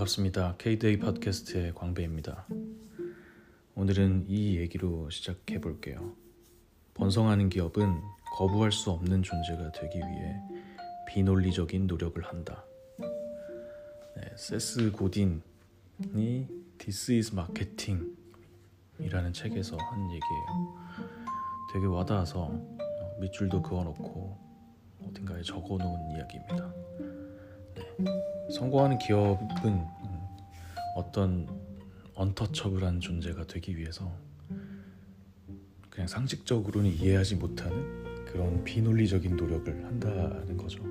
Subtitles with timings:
[0.00, 0.54] 반갑습니다.
[0.56, 2.46] K-Day 팟캐스트의 광배입니다.
[3.74, 6.14] 오늘은 이 얘기로 시작해 볼게요.
[6.94, 8.00] 번성하는 기업은
[8.36, 10.36] 거부할 수 없는 존재가 되기 위해
[11.08, 12.64] 비논리적인 노력을 한다.
[14.16, 15.42] 네, 세스 고딘이
[16.78, 18.14] This is Marketing
[19.00, 20.78] 이라는 책에서 한 얘기예요.
[21.74, 22.50] 되게 와닿아서
[23.20, 24.38] 밑줄도 그어놓고
[25.08, 26.72] 어딘가에 적어놓은 이야기입니다.
[27.98, 28.10] 네.
[28.54, 29.84] 성공하는 기업은
[30.96, 31.48] 어떤
[32.14, 34.12] 언터처블한 존재가 되기 위해서
[35.88, 40.82] 그냥 상식적으로는 이해하지 못하는 그런 비논리적인 노력을 한다는 거죠.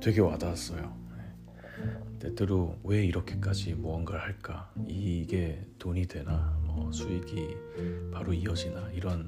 [0.00, 0.96] 되게 와닿았어요.
[1.16, 2.18] 네.
[2.20, 4.72] 때때로 왜 이렇게까지 무언가를 할까?
[4.86, 6.56] 이게 돈이 되나?
[6.64, 7.56] 뭐 수익이
[8.12, 8.90] 바로 이어지나?
[8.92, 9.26] 이런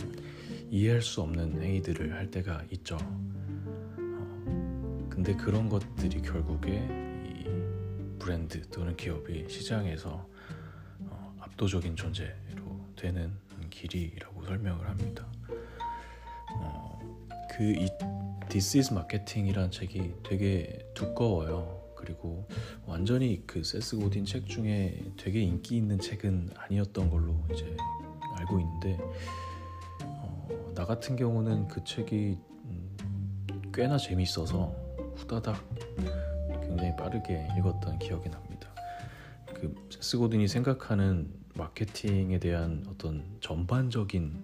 [0.71, 2.97] 이해할 수 없는 행위들을 할 때가 있죠.
[5.20, 6.79] 어, 근데 그런 것들이 결국에
[7.26, 7.45] 이
[8.18, 10.27] 브랜드 또는 기업이 시장에서
[11.01, 13.30] 어, 압도적인 존재로 되는
[13.68, 15.27] 길이라고 설명을 합니다.
[16.54, 16.99] 어,
[17.51, 17.87] 그이
[18.49, 21.79] This is Marketing이란 책이 되게 두꺼워요.
[21.95, 22.49] 그리고
[22.87, 27.77] 완전히 그 세스 고딘 책 중에 되게 인기 있는 책은 아니었던 걸로 이제
[28.38, 28.99] 알고 있는데
[30.74, 32.96] 나 같은 경우는 그 책이 음,
[33.74, 34.90] 꽤나 재밌어서
[35.21, 35.57] 후다닥
[36.63, 38.68] 굉장히 빠르게 읽었던 기억이 납니다.
[39.54, 44.43] 그 세스 고든이 생각하는 마케팅에 대한 어떤 전반적인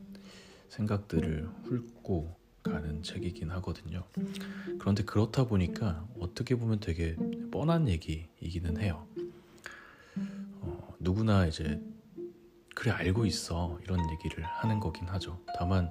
[0.69, 4.05] 생각들을 훑고 가는 책이긴 하거든요.
[4.79, 7.17] 그런데 그렇다 보니까 어떻게 보면 되게
[7.51, 9.07] 뻔한 얘기이기는 해요.
[10.61, 11.81] 어, 누구나 이제
[12.75, 15.41] 그래 알고 있어 이런 얘기를 하는 거긴 하죠.
[15.57, 15.91] 다만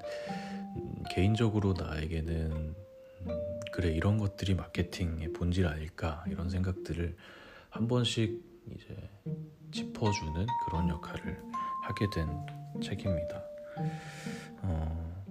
[0.76, 2.76] 음, 개인적으로 나에게는 음,
[3.76, 7.14] 그래 이런 것들이 마케팅의 본질 아닐까 이런 생각들을
[7.70, 8.42] 한 번씩
[8.74, 9.10] 이제
[9.74, 11.44] 짚어주는 그런 역할을
[11.84, 12.26] 하게 된
[12.82, 13.44] 책입니다.
[14.62, 15.26] 어,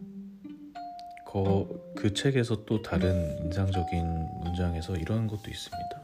[1.27, 4.05] 그, 그 책에서 또 다른 인상적인
[4.43, 6.03] 문장에서 이런 것도 있습니다.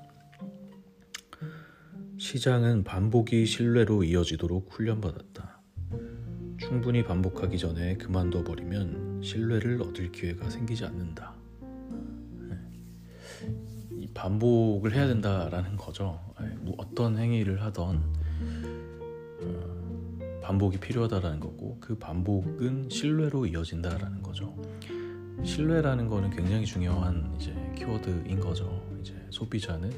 [2.16, 5.60] 시장은 반복이 신뢰로 이어지도록 훈련받았다.
[6.58, 11.39] 충분히 반복하기 전에 그만둬 버리면 신뢰를 얻을 기회가 생기지 않는다.
[14.14, 16.20] 반복을 해야 된다라는 거죠.
[16.40, 18.02] 네, 뭐 어떤 행위를 하던
[19.42, 24.54] 어, 반복이 필요하다라는 거고 그 반복은 신뢰로 이어진다라는 거죠.
[25.44, 28.84] 신뢰라는 거는 굉장히 중요한 이제 키워드인 거죠.
[29.00, 29.90] 이제 소비자는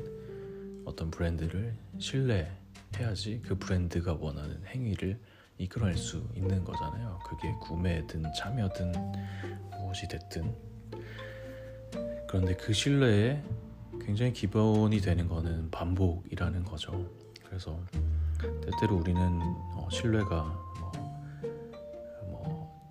[0.84, 5.19] 어떤 브랜드를 신뢰해야지 그 브랜드가 원하는 행위를
[5.59, 7.19] 이끌어낼 수 있는 거잖아요.
[7.25, 8.93] 그게 구매든 참여든
[9.71, 10.55] 무엇이 됐든.
[12.28, 13.43] 그런데 그 신뢰에
[14.05, 17.09] 굉장히 기본이 되는 거는 반복이라는 거죠.
[17.45, 17.79] 그래서
[18.65, 19.41] 때때로 우리는
[19.75, 20.43] 어, 신뢰가
[20.81, 20.93] 뭐,
[22.27, 22.91] 뭐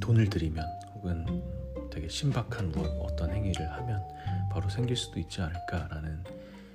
[0.00, 0.64] 돈을 들이면
[0.94, 1.42] 혹은
[1.90, 4.02] 되게 신박한 뭐 어떤 행위를 하면
[4.50, 6.24] 바로 생길 수도 있지 않을까라는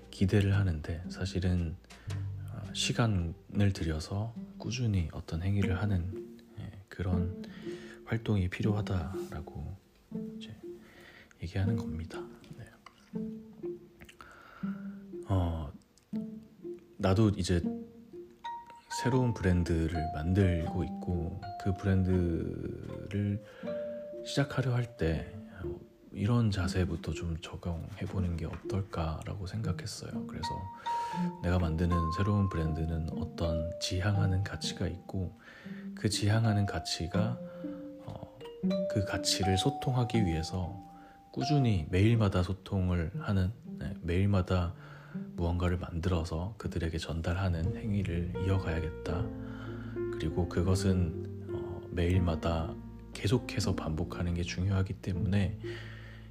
[0.09, 1.75] 기대를 하는데 사실은
[2.51, 7.43] 어, 시간을 들여서 꾸준히 어떤 행위를 하는 예, 그런
[8.05, 9.77] 활동이 필요하다라고
[10.37, 10.55] 이제
[11.41, 12.19] 얘기하는 겁니다.
[17.01, 17.61] 나도 이제
[19.01, 23.43] 새로운 브랜드를 만들고 있고 그 브랜드를
[24.23, 25.33] 시작하려 할 때
[26.13, 30.27] 이런 자세부터 좀 적용해 보는 게 어떨까라고 생각했어요.
[30.27, 30.49] 그래서
[31.41, 35.39] 내가 만드는 새로운 브랜드는 어떤 지향하는 가치가 있고
[35.95, 37.39] 그 지향하는 가치가
[38.05, 38.37] 어,
[38.91, 40.77] 그 가치를 소통하기 위해서
[41.31, 44.73] 꾸준히 매일마다 소통을 하는 네, 매일마다
[45.41, 49.25] 무언가를 만들어서 그들에게 전달하는 행위를 이어가야겠다.
[50.13, 52.73] 그리고 그것은 어, 매일마다
[53.13, 55.59] 계속해서 반복하는 게 중요하기 때문에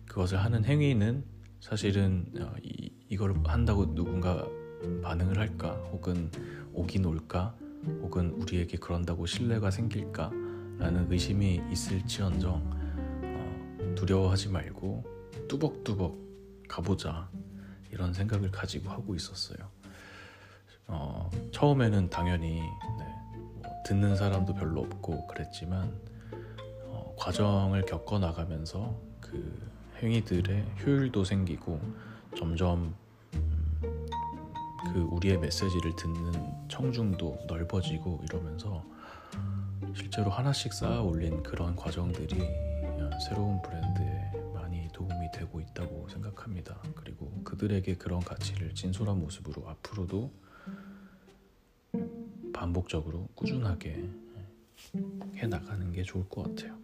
[0.06, 1.25] 그것을 하는 행위는
[1.58, 4.46] 사실은 어, 이, 이걸 한다고 누군가
[5.02, 5.73] 반응을 할까?
[5.93, 6.31] 혹은
[6.73, 7.56] 오긴 올까?
[8.02, 10.31] 혹은 우리에게 그런다고 신뢰가 생길까
[10.79, 12.70] 라는 의심이 있을지언정
[13.25, 15.05] 어, 두려워하지 말고
[15.49, 16.17] 뚜벅뚜벅
[16.69, 17.29] 가보자
[17.92, 19.69] 이런 생각을 가지고 하고 있었어요.
[20.87, 22.60] 어, 처음에는 당연히
[22.98, 23.04] 네,
[23.54, 25.92] 뭐 듣는 사람도 별로 없고 그랬지만
[26.84, 29.70] 어, 과정을 겪어 나가면서 그
[30.02, 31.81] 행위들의 효율도 생기고
[32.37, 32.94] 점점
[33.34, 34.06] 음,
[34.92, 38.84] 그 우리의 메시지를 듣는 청중도 넓어지고 이러면서
[39.94, 42.70] 실제로 하나씩 쌓아 올린 그런 과정들이
[43.20, 46.78] 새로운 브랜드에 많이 도움이 되고 있다고 생각합니다.
[46.94, 50.32] 그리고 그들에게 그런 가치를 진솔한 모습으로 앞으로도
[52.52, 54.08] 반복적으로 꾸준하게
[55.35, 56.79] 해 나가는 게 좋을 것 같아요.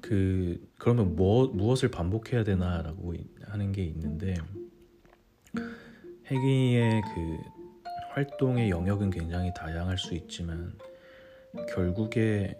[0.00, 3.14] 그 그러면 뭐 무엇을 반복해야 되나라고
[3.46, 4.34] 하는 게 있는데
[6.26, 7.38] 해기의 그
[8.12, 10.78] 활동의 영역은 굉장히 다양할 수 있지만
[11.74, 12.56] 결국에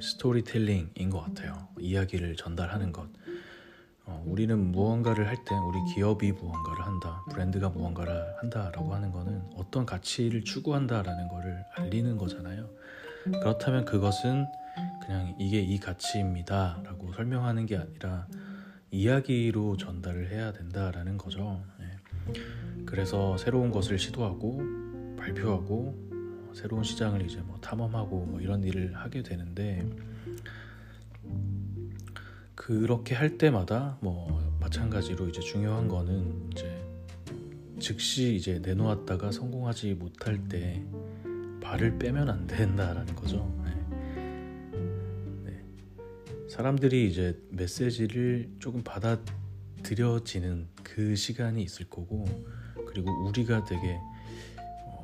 [0.00, 1.68] 스토리텔링인 것 같아요.
[1.80, 3.08] 이야기를 전달하는 것.
[4.04, 9.86] 어, 우리는 무언가를 할 때 우리 기업이 무언가를 한다, 브랜드가 무언가를 한다라고 하는 거는 어떤
[9.86, 12.68] 가치를 추구한다라는 거를 알리는 거잖아요.
[13.24, 14.46] 그렇다면 그것은
[15.04, 18.26] 그냥 이게 이 가치입니다 라고 설명하는 게 아니라
[18.90, 21.62] 이야기로 전달을 해야 된다라는 거죠.
[21.78, 21.86] 네.
[22.84, 24.60] 그래서 새로운 것을 시도하고
[25.18, 29.88] 발표하고 새로운 시장을 이제 뭐 탐험하고 뭐 이런 일을 하게 되는데
[32.66, 36.80] 그렇게 할 때마다 뭐 마찬가지로 이제 중요한 거는 이제
[37.80, 40.80] 즉시 이제 내놓았다가 성공하지 못할 때
[41.60, 43.52] 발을 빼면 안 된다라는 거죠.
[43.64, 45.50] 네.
[45.50, 45.64] 네.
[46.48, 52.26] 사람들이 이제 메시지를 조금 받아들여지는 그 시간이 있을 거고
[52.86, 53.98] 그리고 우리가 되게
[54.86, 55.02] 어,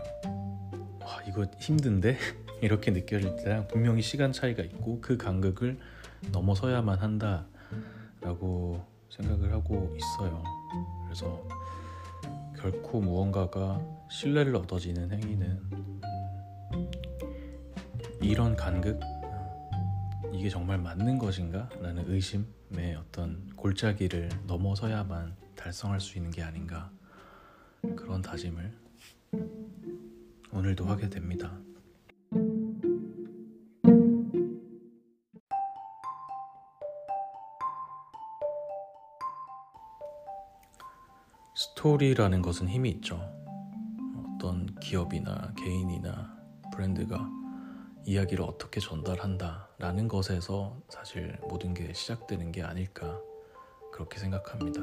[1.01, 2.19] 와 이거 힘든데
[2.63, 5.77] 이렇게 느껴질 때랑 분명히 시간 차이가 있고 그 간극을
[6.33, 10.43] 넘어서야만 한다라고 생각을 하고 있어요.
[11.05, 11.47] 그래서
[12.57, 13.81] 결코 무언가가
[14.11, 15.61] 신뢰를 얻어지는 행위는
[18.21, 19.01] 이런 간극
[20.33, 21.69] 이게 정말 맞는 것인가?
[21.81, 26.91] 라는 의심의 어떤 골짜기를 넘어서야만 달성할 수 있는 게 아닌가
[27.97, 28.73] 그런 다짐을
[30.53, 31.59] 오늘도 하게 됩니다.
[41.59, 43.21] 스토리라는 것은 힘이 있죠.
[44.17, 46.39] 어떤 기업이나 개인이나
[46.73, 47.29] 브랜드가
[48.05, 53.21] 이야기를 어떻게 전달한다라는 것에서 사실 모든 게 시작되는 게 아닐까
[53.93, 54.83] 그렇게 생각합니다.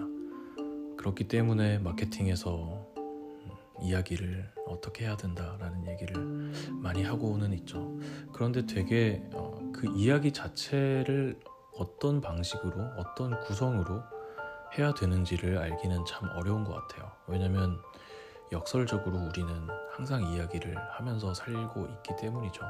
[0.97, 3.51] 그렇기 때문에 마케팅에서 음,
[3.81, 7.97] 이야기를 어떻게 해야 된다라는 얘기를 많이 하고는 있죠.
[8.33, 11.39] 그런데 되게 어, 그 이야기 자체를
[11.77, 14.03] 어떤 방식으로 어떤 구성으로
[14.77, 17.11] 해야 되는지를 알기는 참 어려운 것 같아요.
[17.27, 17.79] 왜냐면
[18.51, 19.49] 역설적으로 우리는
[19.91, 22.61] 항상 이야기를 하면서 살고 있기 때문이죠.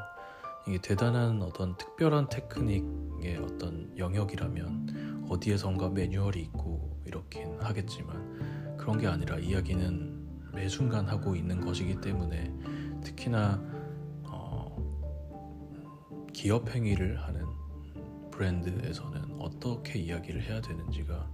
[0.67, 9.37] 이게 대단한 어떤 특별한 테크닉의 어떤 영역이라면 어디에선가 매뉴얼이 있고 이렇긴 하겠지만 그런 게 아니라
[9.37, 12.51] 이야기는 매 순간 하고 있는 것이기 때문에
[13.03, 13.61] 특히나
[14.23, 14.75] 어,
[16.33, 17.45] 기업 행위를 하는
[18.31, 21.29] 브랜드에서는 어떻게 이야기를 해야 되는지가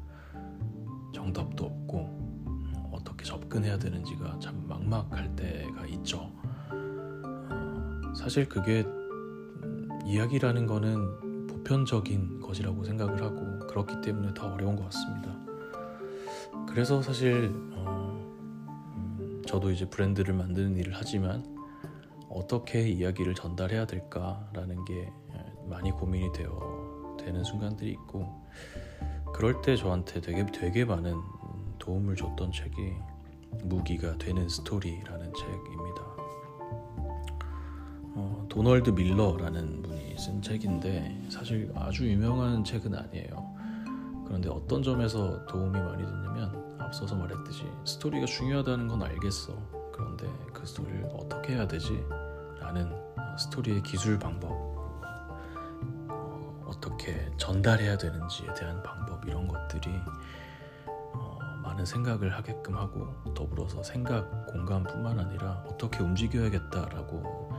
[1.22, 1.98] 정답도 없고
[2.76, 6.32] 어, 어떻게 접근해야 되는지가 참 막막할 때가 있죠.
[6.72, 8.84] 어, 사실 그게
[10.04, 15.38] 이야기라는 거는 보편적인 것이라고 생각을 하고 그렇기 때문에 더 어려운 것 같습니다.
[16.68, 18.34] 그래서 사실 어,
[18.96, 21.46] 음, 저도 이제 브랜드를 만드는 일을 하지만
[22.30, 25.12] 어떻게 이야기를 전달해야 될까라는 게
[25.68, 28.42] 많이 고민이 되어 되는 순간들이 있고
[29.34, 31.20] 그럴 때 저한테 되게 되게 많은
[31.80, 32.94] 도움을 줬던 책이
[33.64, 36.02] 무기가 되는 스토리라는 책입니다.
[38.14, 43.56] 어, 도널드 밀러라는 분이 쓴 책인데 사실 아주 유명한 책은 아니에요.
[44.26, 49.54] 그런데 어떤 점에서 도움이 많이 됐냐면 앞서서 말했듯이 스토리가 중요하다는 건 알겠어.
[49.94, 52.04] 그런데 그 스토리를 어떻게 해야 되지?
[52.60, 54.52] 라는 어, 스토리의 기술 방법,
[56.10, 59.90] 어, 어떻게 전달해야 되는지에 대한 방법 이런 것들이
[61.14, 67.52] 어, 많은 생각을 하게끔 하고 더불어서 생각 공감뿐만 아니라 어떻게 움직여야겠다라고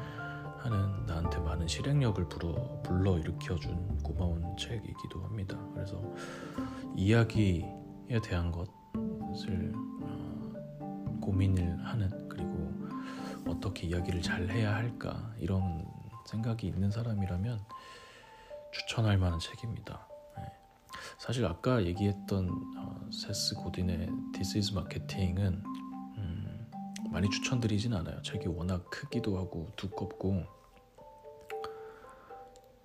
[0.59, 5.59] 하는 나한테 많은 실행력을 불어, 불러 일으켜준 고마운 책이기도 합니다.
[5.75, 6.00] 그래서
[6.95, 12.71] 이야기에 대한 것을 어, 고민을 하는 그리고
[13.49, 15.85] 어떻게 이야기를 잘 해야 할까 이런
[16.26, 17.61] 생각이 있는 사람이라면
[18.73, 20.07] 추천할 만한 책입니다.
[21.03, 21.17] 네.
[21.19, 25.63] 사실 아까 얘기했던 어, 세스 고딘의 This is Marketing은
[27.13, 28.21] 많이 추천드리진 않아요.
[28.23, 30.45] 책이 워낙 크기도 하고 두껍고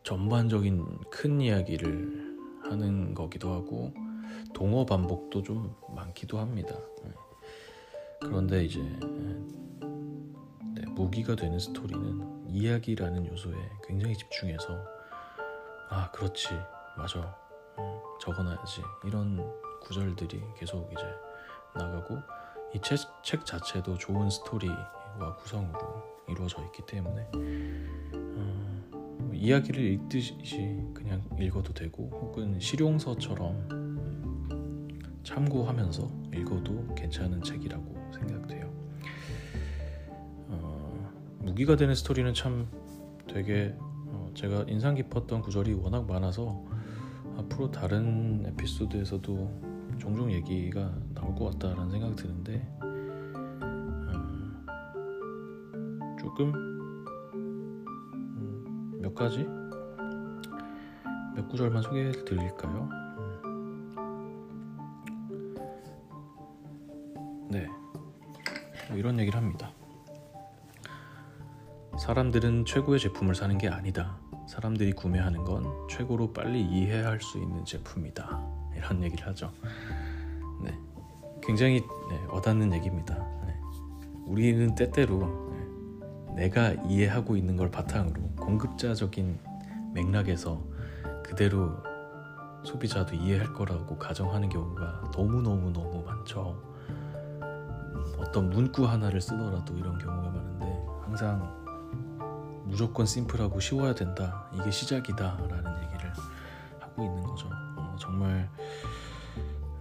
[0.04, 3.94] 전반적인 큰 이야기를 하는 거기도 하고
[4.54, 6.76] 동어 반복도 좀 많기도 합니다.
[7.04, 7.12] 네.
[8.20, 8.82] 그런데 이제
[10.76, 13.56] 네, 무기가 되는 스토리는 이야기라는 요소에
[13.88, 14.78] 굉장히 집중해서
[15.90, 16.50] 아 그렇지
[16.98, 17.47] 맞아 음,
[18.20, 21.04] 적어놔야지 이런 구절들이 계속 이제
[21.76, 22.18] 나가고
[22.76, 30.38] 이 책 자체도 좋은 스토리와 구성으로 이루어져 있기 때문에 어, 이야기를 읽듯이
[30.94, 33.78] 그냥 읽어도 되고 혹은 실용서처럼
[35.24, 38.72] 참고하면서 읽어도 괜찮은 책이라고 생각돼요.
[40.50, 42.68] 어, 무기가 되는 스토리는 참
[43.28, 46.64] 되게 어, 제가 인상 깊었던 구절이 워낙 많아서
[47.38, 49.67] 앞으로 다른 에피소드에서도
[50.00, 54.65] 종종 얘기가 나올 것 같다라는 생각이 드는데 음,
[56.20, 56.53] 조금
[57.36, 59.48] 음, 몇 가지
[61.36, 62.89] 몇 구절만 소개해 드릴까요?
[63.46, 63.77] 음.
[67.50, 69.72] 네뭐 이런 얘기를 합니다.
[72.00, 74.17] 사람들은 최고의 제품을 사는 게 아니다.
[74.48, 78.42] 사람들이 구매하는 건 최고로 빨리 이해할 수 있는 제품이다.
[78.75, 79.51] 이런 얘기를 하죠.
[80.63, 80.77] 네,
[81.44, 83.16] 굉장히 네, 와닿는 얘기입니다.
[83.46, 83.60] 네.
[84.25, 85.51] 우리는 때때로
[86.36, 89.39] 네, 내가 이해하고 있는 걸 바탕으로 공급자적인
[89.94, 90.63] 맥락에서
[91.24, 91.72] 그대로
[92.63, 96.62] 소비자도 이해할 거라고 가정하는 경우가 너무 너무 너무 많죠.
[98.18, 101.67] 어떤 문구 하나를 쓰더라도 이런 경우가 많은데 항상
[102.68, 104.50] 무조건 심플하고 쉬워야 된다.
[104.54, 106.14] 이게 시작이다라는 얘기를
[106.80, 107.48] 하고 있는 거죠.
[107.78, 108.50] 어, 정말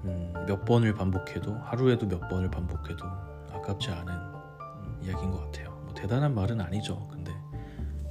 [0.05, 3.05] 음, 몇 번을 반복해도 하루에도 몇 번을 반복해도
[3.53, 5.71] 아깝지 않은 음, 이야기인 것 같아요.
[5.85, 7.07] 뭐 대단한 말은 아니죠.
[7.09, 7.35] 근데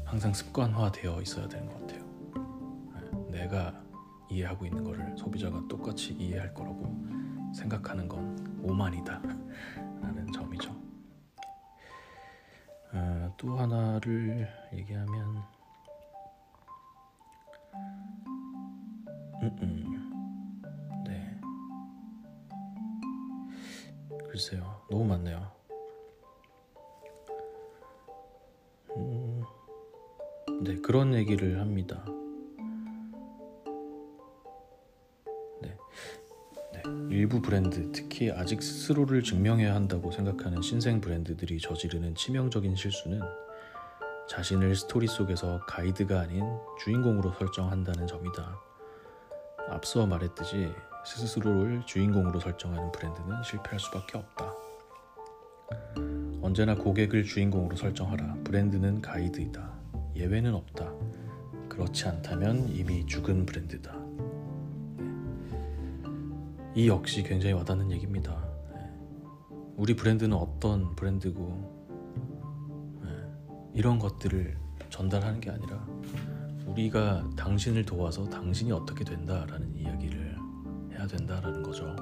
[0.03, 2.03] 항상 습관화되어 있어야 되는 것 같아요.
[3.31, 3.73] 네, 내가
[4.29, 7.05] 이해하고 있는 거를 소비자가 똑같이 이해할 거라고
[7.53, 9.21] 생각하는 건 오만이다
[10.01, 10.84] 라는 점이죠.
[13.35, 15.43] 아, 또 하나를 얘기하면
[19.41, 21.03] 음, 음.
[21.05, 21.39] 네.
[24.29, 24.81] 글쎄요.
[24.89, 25.51] 너무 많네요.
[28.95, 29.43] 음,
[30.63, 32.05] 네 그런 얘기를 합니다
[37.09, 43.21] 일부 브랜드, 특히 아직 스스로를 증명해야 한다고 생각하는 신생 브랜드들이 저지르는 치명적인 실수는
[44.29, 46.43] 자신을 스토리 속에서 가이드가 아닌
[46.79, 48.59] 주인공으로 설정한다는 점이다.
[49.69, 50.69] 앞서 말했듯이
[51.05, 54.53] 스스로를 주인공으로 설정하는 브랜드는 실패할 수밖에 없다.
[56.41, 58.37] 언제나 고객을 주인공으로 설정하라.
[58.43, 59.73] 브랜드는 가이드이다.
[60.15, 60.91] 예외는 없다.
[61.69, 63.93] 그렇지 않다면 이미 죽은 브랜드다.
[66.75, 68.37] 이 역시 굉장히 와닿는 얘기입니다.
[68.73, 68.81] 네.
[69.77, 73.09] 우리 브랜드는 어떤 브랜드고 네.
[73.73, 74.57] 이런 것들을
[74.89, 75.87] 전달하는 게 아니라
[76.65, 80.37] 우리가 당신을 도와서 당신이 어떻게 된다라는 이야기를
[80.91, 81.95] 해야 된다라는 거죠.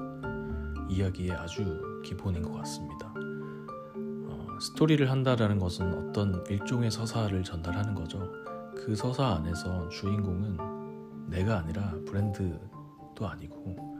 [0.88, 3.14] 이야기의 아주 기본인 것 같습니다.
[3.16, 8.28] 어, 스토리를 한다라는 것은 어떤 일종의 서사를 전달하는 거죠.
[8.76, 13.93] 그 서사 안에서 주인공은 내가 아니라 브랜드도 아니고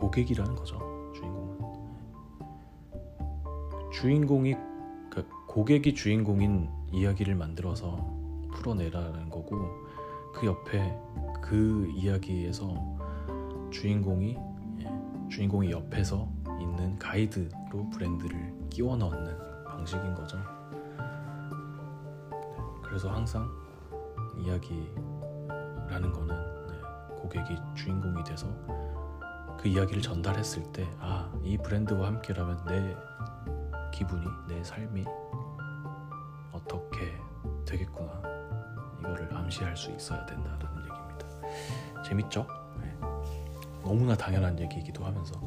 [0.00, 0.78] 고객이라는 거죠.
[1.14, 1.60] 주인공은
[3.92, 4.56] 주인공이
[5.10, 7.96] 그러니까 고객이 주인공인 이야기를 만들어서
[8.52, 9.68] 풀어내라는 거고
[10.32, 10.98] 그 옆에
[11.42, 12.74] 그 이야기에서
[13.70, 14.36] 주인공이
[14.80, 16.28] 예, 주인공이 옆에서
[16.58, 20.38] 있는 가이드로 브랜드를 끼워 넣는 방식인 거죠.
[22.30, 22.36] 네,
[22.82, 23.48] 그래서 항상
[24.38, 26.74] 이야기라는 거는 네,
[27.20, 28.46] 고객이 주인공이 돼서
[29.60, 32.96] 그 이야기를 전달했을 때, 아, 이 브랜드와 함께라면 내
[33.92, 35.04] 기분이, 내 삶이
[36.50, 37.12] 어떻게
[37.66, 38.22] 되겠구나.
[39.00, 42.02] 이거를 암시할 수 있어야 된다라는 얘기입니다.
[42.02, 42.46] 재밌죠?
[42.80, 42.96] 네.
[43.84, 45.38] 너무나 당연한 얘기이기도 하면서.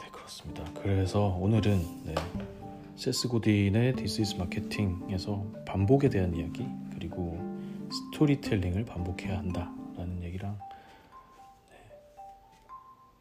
[0.00, 0.64] 네, 그렇습니다.
[0.82, 2.14] 그래서 오늘은 네,
[2.96, 7.38] 세스 고딘의 This is Marketing에서 반복에 대한 이야기, 그리고
[7.92, 10.58] 스토리텔링을 반복해야 한다라는 얘기랑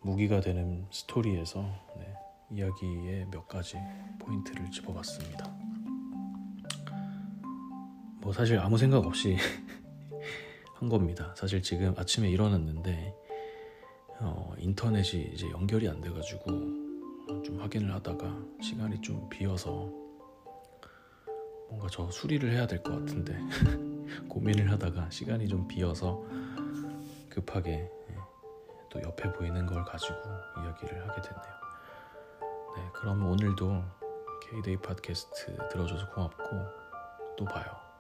[0.02, 1.62] 무기가 되는 스토리에서
[1.98, 2.14] 네,
[2.52, 3.78] 이야기의 몇 가지
[4.20, 5.50] 포인트를 집어봤습니다.
[8.22, 9.38] 뭐 사실 아무 생각 없이
[10.76, 11.34] 한 겁니다.
[11.38, 13.14] 사실 지금 아침에 일어났는데
[14.20, 16.50] 어, 인터넷이 이제 연결이 안 돼가지고
[17.44, 19.90] 좀 확인을 하다가 시간이 좀 비어서
[21.70, 23.38] 뭔가 저 수리를 해야 될 것 같은데
[24.28, 26.24] 고민을 하다가 시간이 좀 비어서
[27.30, 27.90] 급하게
[28.92, 30.16] 또 옆에 보이는 걸 가지고
[30.58, 31.54] 이야기를 하게 됐네요.
[32.76, 33.84] 네, 그럼 오늘도
[34.42, 36.46] K-데이 팟캐스트 들어줘서 고맙고
[37.38, 37.91] 또 봐요.